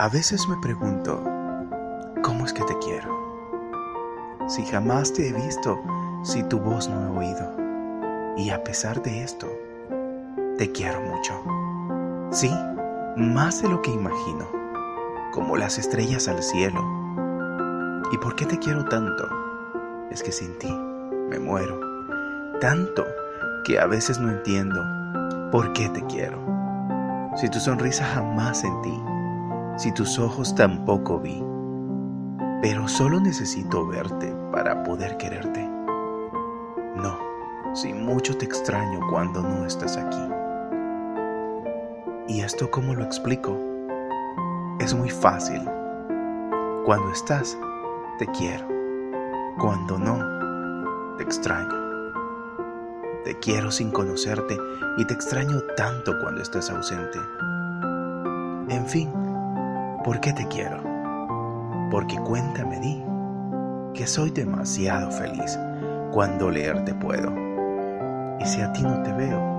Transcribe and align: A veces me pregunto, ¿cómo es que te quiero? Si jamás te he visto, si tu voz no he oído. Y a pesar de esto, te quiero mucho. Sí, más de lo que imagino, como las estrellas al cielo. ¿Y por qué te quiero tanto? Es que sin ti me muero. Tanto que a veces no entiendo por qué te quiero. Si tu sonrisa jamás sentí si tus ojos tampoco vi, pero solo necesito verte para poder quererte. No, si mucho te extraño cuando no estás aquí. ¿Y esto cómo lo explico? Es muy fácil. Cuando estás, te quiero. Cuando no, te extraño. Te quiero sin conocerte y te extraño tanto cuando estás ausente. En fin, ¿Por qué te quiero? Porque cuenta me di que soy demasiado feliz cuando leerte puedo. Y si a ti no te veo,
A 0.00 0.08
veces 0.08 0.48
me 0.48 0.56
pregunto, 0.58 1.20
¿cómo 2.22 2.46
es 2.46 2.52
que 2.52 2.62
te 2.62 2.78
quiero? 2.78 3.18
Si 4.46 4.64
jamás 4.64 5.12
te 5.12 5.26
he 5.26 5.32
visto, 5.32 5.76
si 6.22 6.44
tu 6.44 6.60
voz 6.60 6.88
no 6.88 7.02
he 7.02 7.18
oído. 7.18 8.36
Y 8.36 8.50
a 8.50 8.62
pesar 8.62 9.02
de 9.02 9.24
esto, 9.24 9.48
te 10.56 10.70
quiero 10.70 11.00
mucho. 11.00 11.42
Sí, 12.30 12.48
más 13.16 13.60
de 13.60 13.70
lo 13.70 13.82
que 13.82 13.90
imagino, 13.90 14.46
como 15.32 15.56
las 15.56 15.78
estrellas 15.78 16.28
al 16.28 16.44
cielo. 16.44 16.80
¿Y 18.12 18.18
por 18.18 18.36
qué 18.36 18.46
te 18.46 18.56
quiero 18.60 18.84
tanto? 18.84 19.28
Es 20.12 20.22
que 20.22 20.30
sin 20.30 20.56
ti 20.60 20.72
me 21.28 21.40
muero. 21.40 21.80
Tanto 22.60 23.04
que 23.64 23.80
a 23.80 23.86
veces 23.86 24.20
no 24.20 24.30
entiendo 24.30 24.80
por 25.50 25.72
qué 25.72 25.88
te 25.88 26.06
quiero. 26.06 26.38
Si 27.34 27.50
tu 27.50 27.58
sonrisa 27.58 28.04
jamás 28.04 28.60
sentí 28.60 28.96
si 29.78 29.92
tus 29.92 30.18
ojos 30.18 30.56
tampoco 30.56 31.20
vi, 31.20 31.40
pero 32.60 32.88
solo 32.88 33.20
necesito 33.20 33.86
verte 33.86 34.34
para 34.52 34.82
poder 34.82 35.16
quererte. 35.16 35.64
No, 36.96 37.16
si 37.74 37.94
mucho 37.94 38.36
te 38.36 38.44
extraño 38.44 39.00
cuando 39.08 39.40
no 39.40 39.64
estás 39.64 39.96
aquí. 39.96 40.28
¿Y 42.26 42.40
esto 42.40 42.68
cómo 42.72 42.94
lo 42.94 43.04
explico? 43.04 43.56
Es 44.80 44.94
muy 44.94 45.10
fácil. 45.10 45.62
Cuando 46.84 47.12
estás, 47.12 47.56
te 48.18 48.26
quiero. 48.26 48.66
Cuando 49.60 49.96
no, 49.96 51.16
te 51.16 51.22
extraño. 51.22 51.72
Te 53.24 53.38
quiero 53.38 53.70
sin 53.70 53.92
conocerte 53.92 54.58
y 54.96 55.04
te 55.04 55.14
extraño 55.14 55.60
tanto 55.76 56.18
cuando 56.20 56.42
estás 56.42 56.68
ausente. 56.68 57.18
En 58.68 58.84
fin, 58.86 59.10
¿Por 60.04 60.20
qué 60.20 60.32
te 60.32 60.46
quiero? 60.46 60.80
Porque 61.90 62.16
cuenta 62.18 62.64
me 62.64 62.78
di 62.78 63.02
que 63.94 64.06
soy 64.06 64.30
demasiado 64.30 65.10
feliz 65.10 65.58
cuando 66.12 66.50
leerte 66.50 66.94
puedo. 66.94 67.32
Y 68.38 68.46
si 68.46 68.60
a 68.60 68.72
ti 68.72 68.82
no 68.82 69.02
te 69.02 69.12
veo, 69.12 69.57